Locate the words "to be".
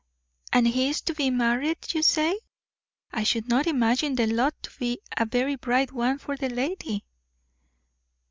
1.01-1.29, 4.63-4.99